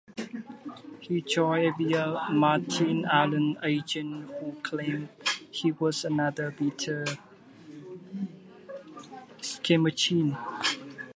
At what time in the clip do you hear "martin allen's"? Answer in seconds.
2.31-3.57